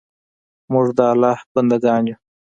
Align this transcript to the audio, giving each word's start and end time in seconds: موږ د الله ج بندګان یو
موږ 0.71 0.87
د 0.97 0.99
الله 1.11 1.33
ج 1.45 1.49
بندګان 1.53 2.03
یو 2.09 2.15